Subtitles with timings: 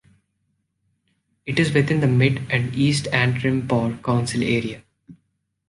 [1.45, 4.81] It is within the Mid and East Antrim Bourgh council area.